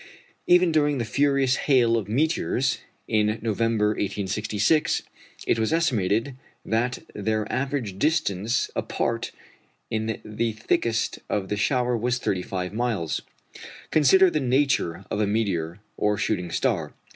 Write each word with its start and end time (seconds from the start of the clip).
Even 0.47 0.71
during 0.71 0.97
the 0.97 1.05
furious 1.05 1.57
hail 1.57 1.95
of 1.95 2.09
meteors 2.09 2.79
in 3.07 3.37
November 3.43 3.89
1866 3.89 5.03
it 5.45 5.59
was 5.59 5.71
estimated 5.71 6.35
that 6.65 7.03
their 7.13 7.45
average 7.53 7.99
distance 7.99 8.71
apart 8.75 9.31
in 9.91 10.19
the 10.25 10.53
thickest 10.53 11.19
of 11.29 11.49
the 11.49 11.55
shower 11.55 11.95
was 11.95 12.17
35 12.17 12.73
miles. 12.73 13.21
Consider 13.91 14.31
the 14.31 14.39
nature 14.39 15.05
of 15.11 15.21
a 15.21 15.27
meteor 15.27 15.81
or 15.97 16.17
shooting 16.17 16.49
star. 16.49 16.95